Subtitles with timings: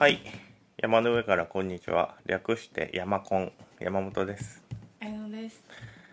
[0.00, 0.22] はい
[0.78, 4.62] 山の上からこんにちは略して山コン山本です
[4.98, 5.62] あのです。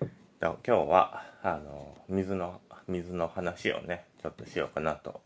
[0.02, 0.06] で
[0.42, 5.22] 今日はあの水の水の話をねちょっとしようかなと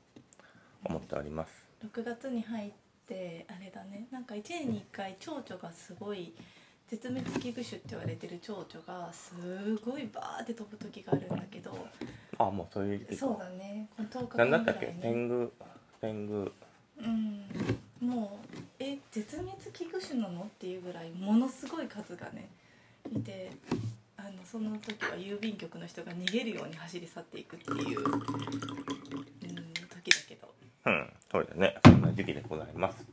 [0.85, 1.51] 思っております
[1.91, 2.71] 6月に入っ
[3.07, 4.05] てあれだね。
[4.11, 6.31] なんか1年に1回蝶々がすごい
[6.87, 9.33] 絶滅危惧種って言われてる蝶々がす
[9.77, 11.75] ごいバーって飛ぶ時があるんだけど、
[12.37, 13.87] あもうそういうそうだね。
[13.97, 14.93] この10日何だったっけ？
[15.01, 15.01] 間ぐらいね。
[15.01, 15.51] 天狗
[15.99, 16.45] 天狗うん。
[16.45, 16.70] もうえ
[19.21, 20.41] 絶滅危惧種なの？
[20.41, 22.49] っていうぐらいものすごい数がね
[23.15, 23.51] いて。
[24.17, 30.47] あのその時は郵便局の人が逃げるように走り去っていくっていう、うん、時だけど。
[30.85, 31.75] うんそうだね。
[31.83, 33.03] そんな時期でございます、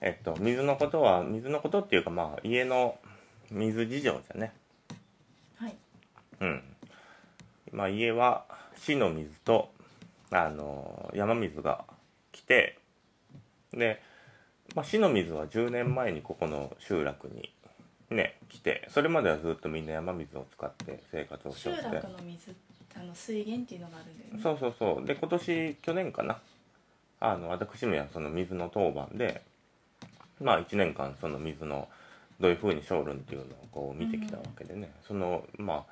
[0.00, 3.00] えっと水のことは水のことっていうかまあ家の
[3.50, 4.52] 水事情じゃね。
[5.56, 5.74] はい。
[6.38, 6.62] うん。
[7.72, 8.44] まあ家は
[8.76, 9.72] 市の水と
[10.30, 11.84] あの山水が
[12.30, 12.78] 来て
[13.72, 14.00] で、
[14.74, 17.50] まあ、市の水は10年前にここの集落に
[18.10, 21.60] ね来てそれまではずっとみんな山水を使って生活をして。
[21.62, 22.54] 集落の水
[22.96, 24.40] あの水源っていうのがあるんだよね。
[24.42, 25.06] そうそうそう。
[25.06, 26.38] で今年去年かな。
[27.20, 29.42] あの私めはその水の当番で
[30.40, 31.88] まあ1年間その水の
[32.40, 35.84] どういうふうにショールンっていうのをこう見てきたわけでね、そのまあ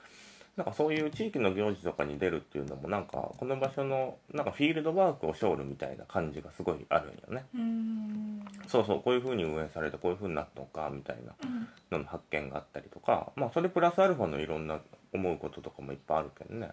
[0.58, 7.46] なんかそういう地域の行事とかに出るっていうのもなんかこの場所のなんかフィールドワークをショールみたいな感じがすごいあるんよね。
[7.54, 14.80] うそうそうこういうふうに運営されてこういうふうになったのかみたいなうんのの発見があったりとかまあそれプラスアルファのいろんな
[15.14, 16.72] 思うこととかもいっぱいあるけどね。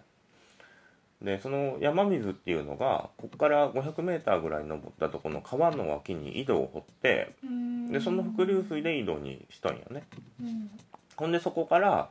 [1.22, 7.36] でその山水っていうのがここから 500m ぐらい登ったとこの川の脇に井戸を掘って
[7.90, 10.02] でその伏流水で井戸にしとんよね。
[10.42, 10.70] うん。
[11.16, 12.10] ほんでそこから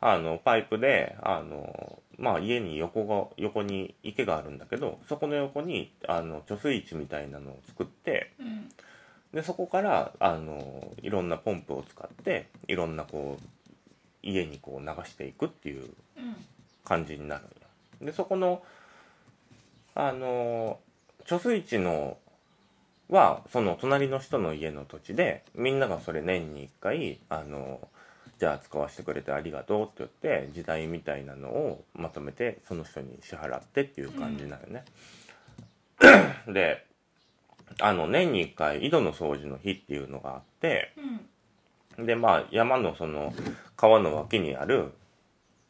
[0.00, 8.68] あのパイプであの、まあ、家に横が横に池があるんだけどそこの横にあの貯水池みたいなのを作ってうん。
[9.32, 13.46] でそこからあのいろんなポンプを使っていろんなこう
[14.22, 15.84] 家にこう流していくっていう
[16.16, 16.36] うん。
[16.86, 17.50] 感じになるんよ
[18.00, 18.62] でそこの
[19.94, 20.78] あの
[21.26, 22.16] 貯水池の
[23.10, 27.80] はその隣の人の家の土地でみんながそれ年に1回あの
[28.38, 34.84] じゃあ使わせてくれてありがとうって言って時代みたいなのをまとめてその人に支払ってっていう感じなのね、
[36.52, 36.84] で
[37.80, 40.92] あの年に1回井戸の掃除の日っていうのがあって
[41.96, 42.06] うん。
[42.06, 43.32] でまあ山のその
[43.76, 44.92] 川の脇にある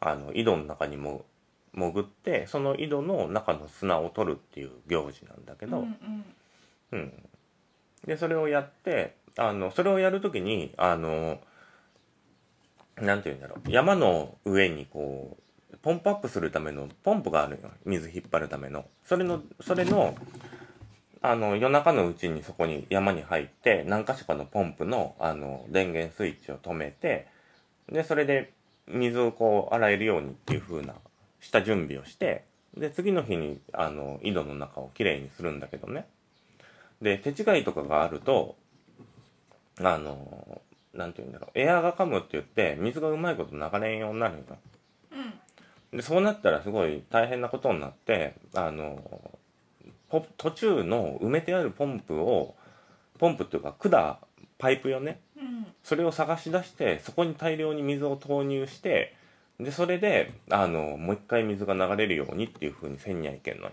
[0.00, 1.24] あの井戸の中にも
[1.72, 5.96] 潜ってその井戸の中の砂を取るっていう行事なんだけど、うん
[6.92, 6.98] うん。
[6.98, 7.12] うん。
[8.06, 11.38] でそれをやってあのそれをやるときにあの
[13.00, 13.70] なんて言うんだろう。
[13.70, 15.36] 山の上にこ
[15.72, 17.70] うポンプアップするためのポンプがあるよ。
[17.84, 18.86] 水引っ張るための。
[19.04, 20.16] それのそれの
[21.22, 27.26] あの夜中のうちにそこに山に入って何か所かのポンプのあの電源スイッチを止めて
[27.90, 28.52] でそれで
[28.86, 30.94] 水をこう洗えるようにっていう風な
[31.40, 32.44] した準備をして
[32.76, 36.06] で次の日にあの井戸の中をきれいにするんだけどね。
[37.02, 38.56] で手違いとかがあると
[39.80, 40.62] あの
[40.96, 41.50] なんて言うんだろう。
[41.54, 44.44] エアーが噛むって言って水がうまいこと流れんようになるんよ。
[45.12, 45.96] うん。
[45.96, 49.00] でそうなったらすごい大変なことになってあの
[50.08, 52.54] ポ途中の埋めてあるポンプを
[53.18, 54.18] ポンプっていうか管
[54.58, 55.20] パイプよね。
[55.36, 55.66] うん。
[55.82, 59.14] それを探し出してそこに大量に水を投入して
[59.58, 63.72] でそれであのもう一回水が流れるようにっていう風にせんにゃいけんのよ。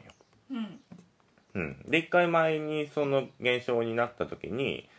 [0.52, 0.80] うん。
[1.56, 4.90] うん、で一回前にその現象になった時に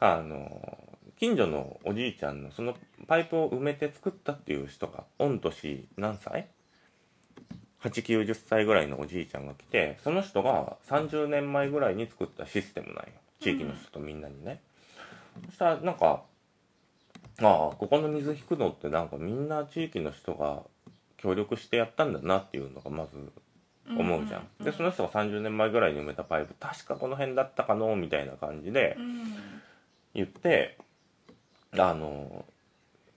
[0.00, 0.78] あの
[1.18, 2.74] 近所のおじいちゃんのその
[3.06, 6.46] パイプを埋めて作ったっていう人が御年何歳
[7.82, 13.02] ?890 歳ぐらいのおじいちゃんが来てその人が30年前ぐらいに作ったシステムなんよ。
[13.40, 14.60] 地域の人とみんなにね、
[15.46, 16.22] そしたらなんか
[17.40, 20.62] ああここの水引くのってなんかみんな地域の人が
[21.16, 23.32] 協力してやったんだなっていうのがまず
[23.88, 29.24] 思うじゃん、うんでその人が30年前ぐらいに埋めたパイプ確かこの辺だったかのみたいな感じでうん。
[30.14, 30.78] 言って
[31.76, 32.44] あの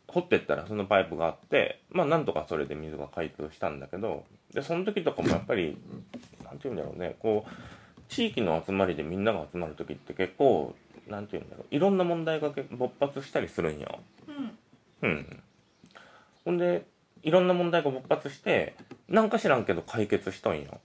[0.08, 5.78] 掘ってったらそのパイプがあってまあなんとかそれで水が開通したんだけどでその時とかもやっぱり
[6.44, 10.76] なんて言うんだろうねこう地域の集まりでみんなが集まる時って結構
[11.08, 14.00] なんて言うんだろういろんな問題がけ勃発したりするんよ。
[15.02, 15.44] うんうん。
[16.44, 16.86] ほんで
[17.24, 18.76] いろんな問題が勃発して
[19.08, 20.82] なんか知らんけど解決しとんよ。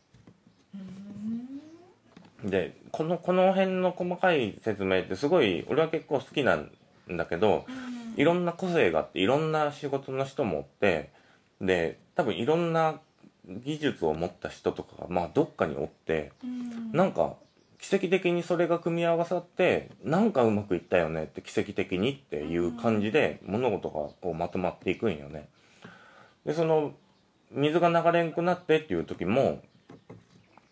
[0.74, 6.70] うんでこのこの辺の細かい説明ってすごい俺は結構好きなん
[7.08, 7.64] だけど
[8.16, 11.10] いろんな個性があっていろんな仕事の人もおって
[11.60, 13.00] で多分いろんな
[13.46, 17.34] 技術を持った人とかがまあどっかにおってうんなんか
[17.78, 25.48] 奇跡的にそれが組み合わさってなんかうまくいったよねって奇跡的にっていう感じで物事がこうまとまっていくんよね。
[26.44, 26.92] でその
[27.52, 29.60] 水が流れんくなってっていう時も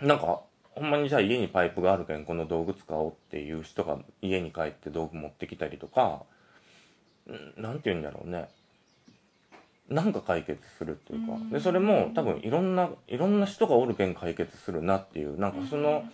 [0.00, 0.40] なんか
[0.76, 6.22] ほんまにじゃあ家にパイプがあるけんこの道具使おうっていう人が家に帰って道具持ってきたりとか
[7.56, 8.48] 何て言うんだろうね。
[9.88, 11.34] なんか解決するっていうか。
[11.52, 16.04] でそれも多分いろんないろんな人がおるけん解決するなっていうなんかその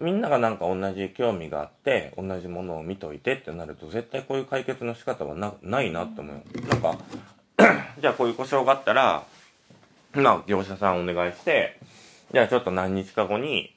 [0.00, 6.98] みんながなんか同じ興味があって同じものを見といてってなると絶対こういう解決の仕方はなないなって思うなんか
[8.00, 9.24] じゃあこういう故障があったら
[10.14, 11.78] まあ業者さんお願いして
[12.32, 13.76] じゃあちょっと何日か後に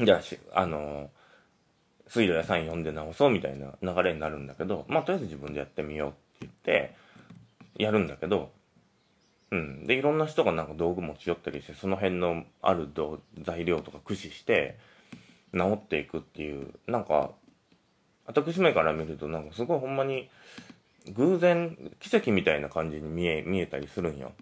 [0.00, 1.10] じゃあしあの
[2.08, 6.94] 水道屋さん呼んで直そうみたいな流れになるんだけどまあとりあえず自分でやってみようって言って
[7.78, 8.50] やるんだけど
[9.52, 9.86] うん。
[9.86, 12.88] でいろんな人がなんか道具持ち寄ったりしてその辺のある
[13.42, 14.78] 材料とか駆使して
[15.54, 17.30] 治っていくっていうなんか
[18.26, 20.28] 私めから見るとなんかすごいほんまに
[21.14, 24.32] 偶然奇跡みたいな感じに見え見えたりするんよ。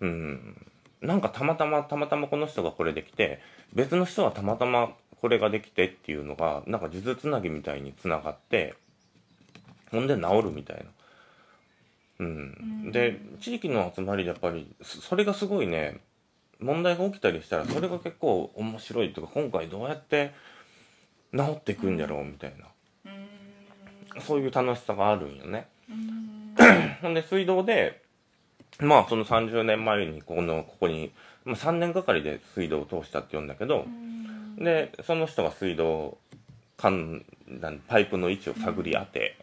[0.00, 0.56] うん、
[1.02, 3.40] なんかたまたまたまたまこの人がこれできて
[3.74, 8.74] 別の人はたまたまこれができてっていうのがなんか数珠つなぎみたいにつながって
[9.90, 10.84] ほんで治るみたいな。
[12.20, 15.98] うん、で地域の集まりでやっぱりそれがすごいね
[16.60, 20.32] 問題が起きたりしたらそれが結構面白いとか今回どうやって
[21.34, 22.66] 治っていくんだろうみたいな。
[24.20, 25.66] そういう楽しさがあるんよね。
[27.00, 28.01] ほんで水道で
[28.80, 31.12] まあその30年前にここのここに、
[31.44, 33.86] まあ、3年がかりで水道を通したって言うんだけど
[34.58, 36.18] でその人が水道
[36.76, 37.24] 管
[37.88, 39.36] パイプの位置を探り当て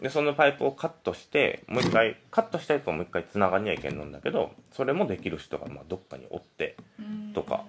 [0.00, 6.76] でそのパイプをカットしてもう一回カットしたやつをもう一回つながんにゃいけんのんだけどそれもできる人がまあどっかにおって
[7.34, 7.64] とか。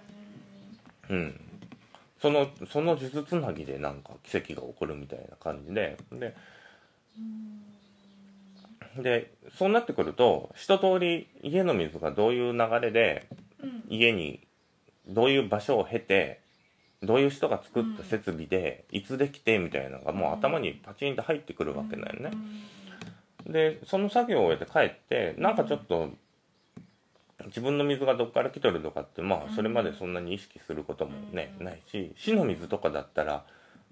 [1.10, 1.40] うん。
[2.22, 6.36] そのその数珠つなぎでなんか奇跡が起こるみたいな感じでで
[8.98, 13.28] でそうなってくると一通り家の水がどういう流れで
[13.90, 14.42] 家に
[15.08, 16.42] どういう場所を経て
[17.02, 22.32] どういう人が作った設備でいつできてみたいなのがもう頭にパチンと入ってくるわけだよね。
[23.48, 26.12] でその作業を終えて帰ってなんかちょっと
[27.48, 33.46] 自分の水がどっから来とるとかってまあそれまでそんなに意識することもねないし市の水とかだったら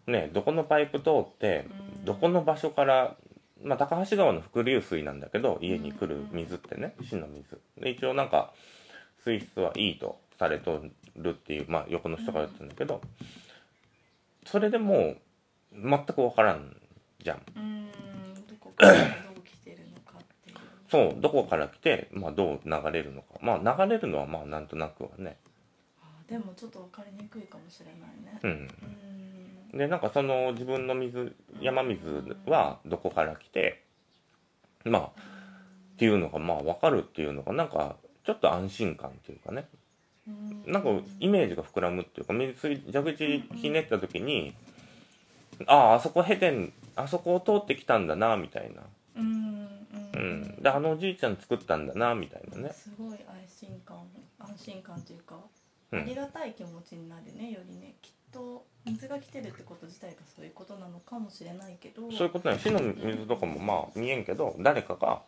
[0.05, 1.67] ねどこのパイプ通って
[2.03, 3.15] どこの場所から
[3.63, 8.53] まあ高橋川の伏流水なんだけど家に来る水ってね市の水で一応なんか
[9.23, 10.81] 水質はいいとされと
[11.17, 13.01] るっていう、まあ、横の人が言ったんだけど、
[14.45, 15.15] それでも
[15.73, 16.75] 全く分からん
[17.21, 17.41] じゃん。
[17.55, 17.89] うん
[18.47, 18.99] どこからど
[19.37, 20.57] う来てるのかっていう。
[20.89, 25.37] そうどこから来て、まあ、どう流れるのかまあ流れるのはまあなんとなくはね。
[26.01, 27.99] あでもちょっと分かりにくいかもしれない
[28.33, 28.39] ね。
[28.43, 29.28] うん、うん
[29.73, 33.83] でなんかその自分の水山水はどこから来て
[34.83, 35.11] まあっ
[35.97, 39.67] ていうのがまあ分かるっていうのがなんかちょっと安心感っていうかね。
[40.65, 40.89] なんか
[41.19, 42.53] イメージが膨らむっていうか水
[42.91, 44.53] 蛇口ひねった時に
[45.65, 48.83] あああそこへてんあそこを通ってきたんだなみたいな。
[49.15, 49.59] うん
[50.61, 52.69] であのおじいちゃん作ったんだなみたいなね。
[52.71, 53.97] すごい安心感
[54.37, 55.35] 安心感というか
[55.91, 62.11] ありがたい気持ちになるねよりねきっと水が来てるってこと自体がそういうことなのかもしれないけど。
[62.11, 65.21] そういうことね市の水とかもまあ見えんけど誰かが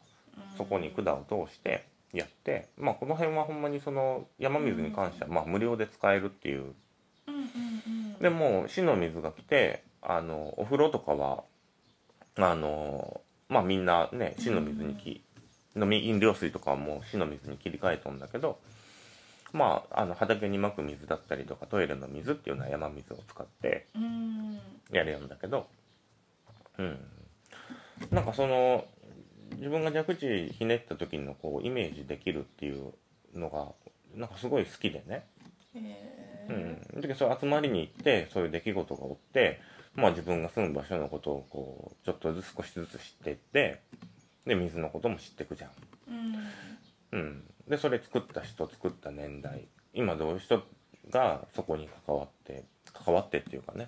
[0.58, 6.74] そこに管を通してやってまあこの辺はほんまにその山水に関してはまあ無料で使えるっていう。
[8.22, 11.44] でも市の水が来てあのお風呂とかは
[12.38, 15.24] あのまあみんなね市の水にき、
[15.76, 18.60] 飲み飲料水とかはもう市の水に切り替えとんだけど
[19.54, 23.88] まああの畑にまく水だったりとかトイレの水っていうのは山水を使って
[24.92, 25.68] やるんだけど
[26.78, 27.00] うん。
[28.10, 28.86] なんかその
[29.58, 32.94] 自分が蛇口ひねった時のこうイメージできるっていう
[33.36, 33.68] のが
[34.16, 35.28] なんかすごい好きでね。
[36.96, 39.62] うん、でそ集まりに行ってそういう出来事が起って、
[39.96, 43.82] まあ、自分が住む場所のことをこうちょっとずつ少しずつ知っていって
[44.46, 45.72] で水のことも知っていくじゃん。
[47.14, 49.66] うん、うん、でそれ作った人作った年代。
[49.94, 50.62] 今どういう人
[51.10, 53.88] がそこに関わって関わってっていうかね、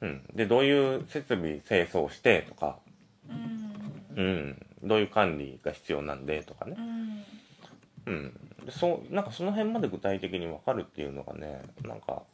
[0.00, 2.78] うん、でどういう設備清掃してとか、
[4.16, 6.76] うん、どういう管理が必要なんでとかね、
[8.06, 8.32] うん、
[8.66, 12.24] でそうなんかその辺まで具体的に分かるっていうのがねなんか、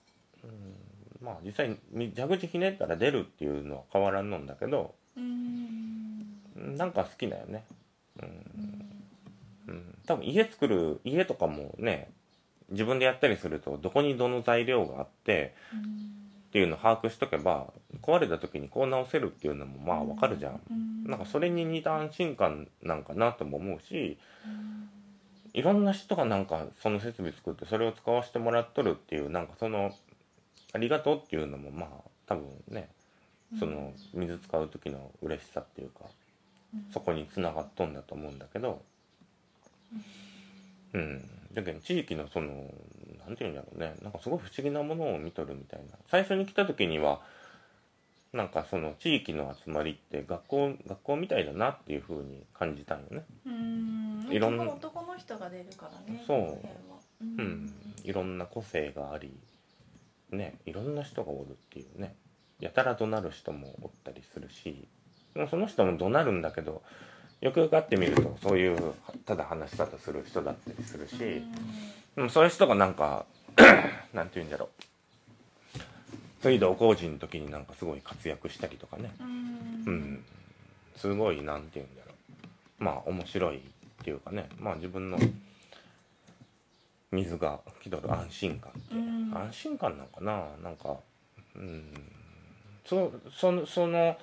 [0.43, 7.65] うん、まあ実際に蛇口ひねったら出るっていうのは変わらんのんだけど、うん、なんか好きだよね、
[8.23, 8.80] うん
[9.69, 12.11] うん、多分家作る家とかもね
[12.71, 21.05] 自分でやったりするとどこにどの材料があってうんっていうのを把握しとけば壊れた時にこう直せるっていうのもまあわかるじゃん、うん。
[21.09, 24.90] なんかそれに似た安心感なんかなとも思うしうん。
[25.52, 29.93] いろんな人がなんかその設備作ってそれを使わせてもらっとるっていうなんかその
[30.73, 31.88] ありがとうっていうのもまあ
[32.26, 32.88] 多分ね
[33.59, 36.05] その水使う時の嬉しさっていうか
[36.93, 38.83] そこに繋がっとんだと思うんだけど
[40.94, 41.30] うん。
[41.52, 42.73] だけど地域のその
[43.26, 43.94] なんていうんだろうね。
[44.02, 45.97] なんかすごい不思議なものを見とるみたいな。
[46.11, 47.20] 最初に来た時には
[48.32, 53.25] なんかその地域の集まりって学校学校みたいだなっていう風に感じたんよね。
[53.47, 54.28] うん。
[54.30, 56.23] いろんな男の人が出るからね。
[56.26, 56.38] そう。
[56.38, 56.78] この辺は。
[57.23, 57.75] ううん。
[58.04, 59.32] いろんな個性があり
[60.30, 62.14] ねいろんな人がおるっていうね。
[62.61, 64.87] やたら怒鳴る人もおったりするし。
[65.35, 66.82] でもその人も怒鳴るんだけど
[67.40, 68.94] よくよく会ってみるとそういう
[69.25, 71.42] ただ話し方する人だったりするし、
[72.14, 73.25] でもそういう人がなんか
[74.12, 74.82] なんて言うんだろう。
[76.42, 79.11] 水道工事の時になんかすごい活躍したりとかね。
[79.20, 79.28] うん。
[79.87, 80.25] うん。
[80.97, 82.12] すごいなんて言うんだろ
[82.80, 82.85] う。
[82.85, 83.61] まあ面白いっ
[84.02, 84.49] ていうかね。
[84.59, 85.18] まあ自分の
[87.12, 89.35] 水が来とる安心感って、うん。
[89.35, 90.44] 安心感なんかな。
[90.62, 90.97] なんか
[91.54, 91.92] うん。
[92.87, 94.16] そそのその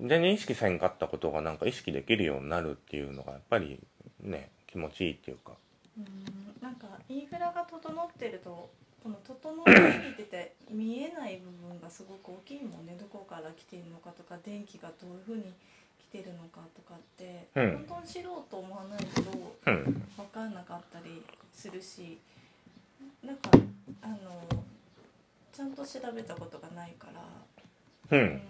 [0.00, 3.80] 全然意識せんかったことがなんか意識できるようになるっていうのがやっぱり
[4.20, 5.52] ね気持ちいいっていうか。
[5.98, 8.68] うんなんかインフラが整ってると
[9.02, 12.96] この整いすぎてて見えない部分がすごく大きいもんね。
[12.98, 15.54] どこから来てるのかとか電気がどういうふうに
[15.98, 17.86] 来てるのかとかって、うん。
[17.88, 19.22] 本当に知ろうと思わないと
[19.66, 20.02] うん。
[20.16, 21.22] 分かんなかったり
[21.52, 22.18] するし
[23.24, 23.50] なんか
[24.02, 24.16] あの
[25.52, 28.42] ちゃんと調べたことがないから、ううん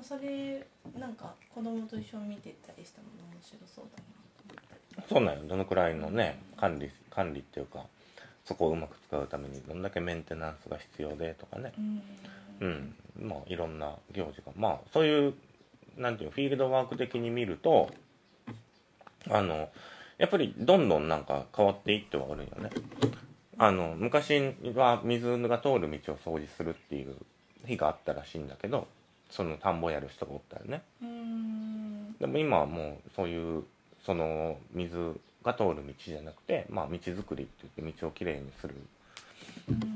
[0.00, 0.66] まあ、それ
[0.98, 4.02] なんか子供と一緒に見てったりしたのも面白そうだ
[4.96, 5.04] な。
[5.06, 5.46] そうなんよ。
[5.46, 7.84] どのくらいのね管理管理っていうか
[8.46, 11.74] そこをうまく使うためにどんだけメンテナンスが必要でとかね。
[11.76, 12.02] うん。
[12.60, 13.28] うん。
[13.28, 14.52] まあいろんな行事が。
[14.56, 15.34] まあそういう
[15.98, 17.90] なんていうのフィールドワーク的に見ると
[19.28, 19.68] あの
[20.16, 22.70] やっぱりどんどんなんか変わっていってはおるんよね。
[23.58, 27.14] あの昔は水が通る道を掃除するっていう
[27.66, 28.88] 日があったらしいんだけど
[29.30, 30.82] その田んぼやる人がおったよね。
[31.02, 32.12] うん。
[32.18, 33.64] でも今はもうそういう
[34.04, 34.96] その水
[35.44, 38.74] が通る道じゃなくてまあ道作りって言って道をきれいにする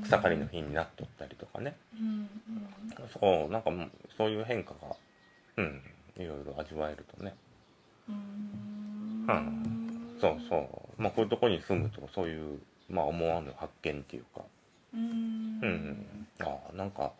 [0.03, 1.75] 草刈りの日になっとったりとかね。
[1.99, 2.07] うん。
[2.07, 2.29] うん。
[3.19, 4.95] そうなんかもうそういう変化が
[5.57, 5.81] うん
[6.17, 7.33] いろいろ味わえるとね。
[8.09, 9.25] うん。
[9.27, 10.17] うん。
[10.19, 10.57] そうそ
[10.97, 11.01] う。
[11.01, 14.41] まあこういうとこに住むとそういうまあ思わぬ発見っていうか。
[14.93, 15.59] うんうん。
[15.61, 16.27] うん。
[16.41, 17.11] ああなんか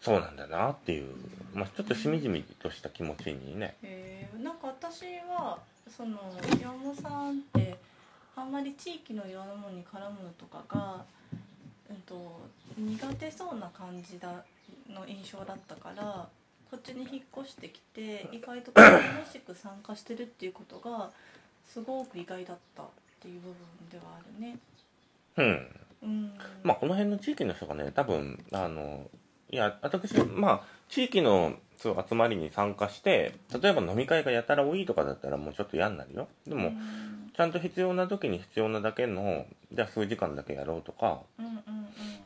[0.00, 1.14] そうなんだなっていう
[1.54, 3.76] まあちょっとしみじみとした気持ちにね。
[3.82, 4.42] えー。
[4.42, 6.18] なんか私はその
[6.60, 7.76] 山本さんって
[8.36, 11.04] あんまり地域のいろんなものに絡むのとかが、
[11.90, 12.40] うん、と
[12.76, 14.44] 苦手そうな感じだ
[14.88, 16.28] の印象だったから
[16.70, 19.02] こっちに引っ越してきて意外と楽
[19.32, 21.10] しく参加してるっていうことが
[21.66, 22.86] すごく意外だったっ
[23.20, 23.56] ていう部分
[23.90, 24.58] ではあるね。
[25.36, 25.68] うん。
[26.00, 29.10] うん、まあこの辺の地域の人がね多分あの
[29.50, 36.28] いや私まあ地域のそう集まりに参加して例えば飲み会がやたら多いとかだったらもうちょっと嫌になるよ。
[36.46, 37.30] でも、うん。
[37.36, 41.20] ちゃんと必要な時に必要なだけのじゃあ数時間だけやろうとか。
[41.38, 41.62] うんうん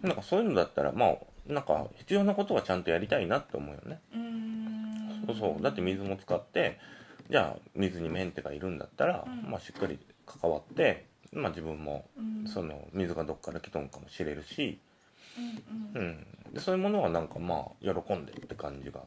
[0.03, 4.01] なんかそういうのだったらまあなんか必要なことはちゃんとやりたいなって思うよね。
[4.15, 5.25] うん。
[5.27, 5.63] そうそう。
[5.63, 6.79] だって水も使って
[7.31, 9.51] じゃあ水にメンテがいるんだったら、うん。
[9.51, 12.49] まあしっかり関わってまあ自分もうん。
[12.49, 14.81] その水がどっから来とんかもしれるし、
[15.39, 16.07] うんうん。
[16.47, 19.01] うん、でそういうものはなんかまあ喜んでって感じが、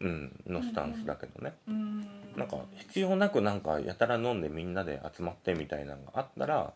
[0.00, 2.06] うん、のスタンスだけどね、うん
[2.36, 6.74] なんか必要なくなんかやたら飲んでみんなで集まってみたいなのがあったら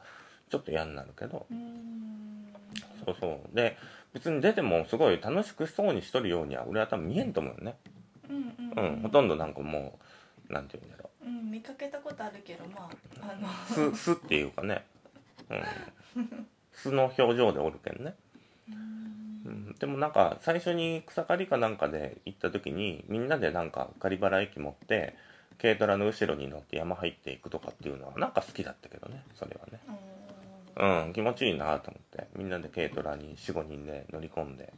[0.51, 1.47] ちょっと嫌になるけど。
[1.51, 2.49] うん。
[3.05, 3.55] そうそう。
[3.55, 3.77] で
[4.13, 7.77] 別に出てもすごい楽しくそうにしとるようには俺は多分見えんと思うよね。
[8.29, 9.99] うんうん、ほとんどなんかも
[10.49, 11.29] うなんていうんだろう。
[11.29, 12.91] ん、見かけたことあるけどま
[13.21, 13.95] ああの。
[13.95, 14.85] 素っていうかね、
[16.15, 18.15] うん、 素の表情でおるけんね
[19.45, 19.75] うん。
[19.79, 25.15] でもなんか最初に草刈りかなんかで行った時にみんなでなんか刈原駅持って
[25.61, 29.81] 軽トラの後ろに乗って山入っていくとかっていうのはなんか好きだったけどねそれはね。
[30.77, 31.13] うん。
[31.13, 32.29] 気持ちいいなと思って。
[32.37, 34.73] みんなで軽トラに45人で乗り込んで。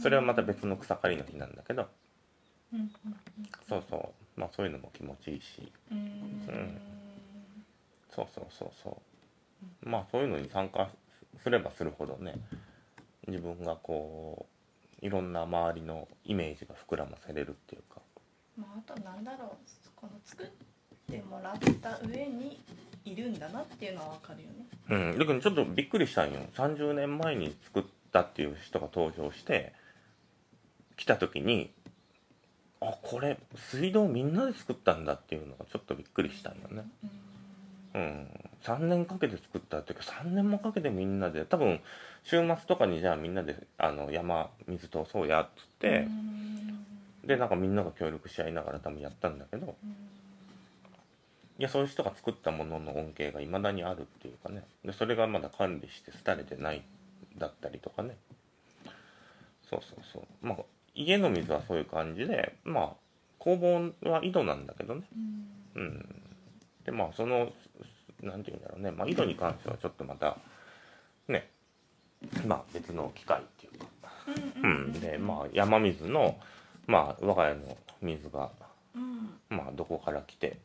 [0.00, 1.86] それはまた別の草刈りの日なんだけど。
[2.72, 2.80] うん。
[2.80, 2.90] うん。
[3.68, 3.96] そうそ
[4.36, 4.40] う。
[4.40, 5.70] まあそういうのも気持ちいいし。
[5.92, 5.98] うん。
[5.98, 6.80] うん。
[8.10, 9.88] そうそうそうそう。
[9.88, 10.88] まあそういうのに参加
[11.42, 12.34] すればするほどね
[13.28, 14.46] 自分がこ
[15.02, 18.00] ういろんな周りのイメージが膨らませれるっていうか。
[18.56, 19.50] まああとなんだろう。
[19.94, 20.46] この作っ
[21.10, 22.60] てもらった上に
[23.04, 25.12] いるんだなっていうのは分かるよね。
[25.12, 25.18] うん。
[25.18, 26.40] だけどちょっとびっくりしたんよ。
[26.54, 27.82] 30年前に作っ
[28.12, 29.72] たっていう人が登場して
[30.96, 31.72] 来た時に
[32.80, 36.84] あこれ水道みんなで作ったんだっていうのがちょっとびっくりしたんよね。
[37.94, 38.00] うん。
[38.00, 41.80] うん3年かけて作ったっていうか3年もかけてみんなで多分
[42.24, 46.84] 週末とかにじゃあみんなであの山水通そうやっつって、うん。
[47.24, 49.90] でなんかみんなが協力し合いながら多分やったんだけどうん。
[49.90, 54.64] いやそういう人が作ったものの恩恵がいまだにあるっていうかね。
[54.84, 56.82] でそれがまだ管理して廃れてない
[57.36, 58.16] だったりとかね。
[59.68, 60.22] そうそうそう。
[60.40, 60.58] まあ
[60.94, 62.90] 家の水はそういう感じでまあ
[63.38, 65.02] 工房は井戸なんだけどね。
[65.76, 65.82] うん。
[65.82, 66.06] うん。
[66.84, 67.48] でまあその
[68.22, 68.90] なんていうんだろうね。
[68.90, 70.36] まあ井戸に関してはちょっとまた
[71.28, 71.50] ね。
[72.46, 73.86] まあ別の機会っていうか。
[74.62, 76.38] うんでまあ山水の
[76.86, 78.50] まあ我が家の水が
[78.94, 79.30] うん。
[79.48, 80.58] まあどこから来て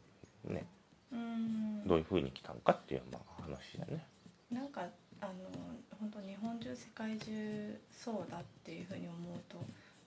[0.45, 0.65] ね。
[1.11, 1.87] うん。
[1.87, 4.05] どういう風に来たんかっていうまあ話だね。
[4.51, 4.81] なんか
[5.21, 5.33] あの
[5.99, 9.57] 本当日本中世界中そうだっていうふうに思うと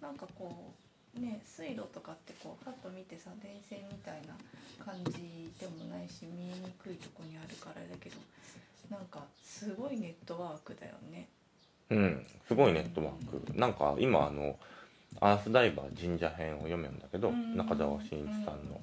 [0.01, 0.86] なんかこう
[1.21, 4.35] ね水路とかってこうパッと見てさ電線みたいな
[4.85, 8.17] 感じでもないし見えにくいとこにあるからだけど
[8.91, 11.29] なんかすごいネットワークだよね。
[11.91, 13.59] うんすごいネットワーク。
[13.59, 14.57] なんか今あの
[15.21, 18.81] アースダイバー神社編を読むんだけどうん中澤真一さんの。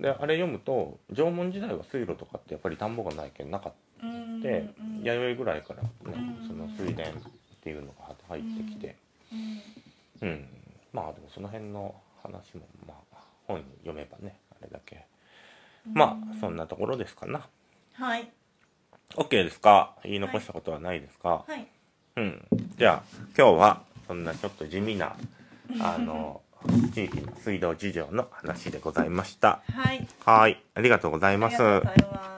[0.00, 3.72] であれ読むと縄文時代は水路とかってやっぱり田んぼがないけんなかっ
[4.02, 5.02] うんてうん。
[5.02, 6.10] 弥生ぐらいからねう
[6.44, 7.06] んその水田っ
[7.60, 8.96] ていうのが入ってきて。
[10.22, 10.28] うん。
[10.28, 10.48] うん
[11.02, 15.06] まあでもその辺の話もまあ本読めばねあれだけ
[15.92, 17.46] まあそんなところですかな
[17.94, 18.30] はい、
[19.16, 19.94] OK ですか？
[20.04, 21.66] 言い残したことはないですか、はい、
[22.16, 22.46] うん。
[22.76, 25.16] じゃあ、今日は、そんなちょっと地味な、
[25.80, 26.42] あの、
[26.94, 29.62] 地域の水道事情の話でございました。
[29.72, 30.62] はい、はい。
[30.74, 31.56] ありがとうございあます。
[31.56, 32.37] りがとうございます。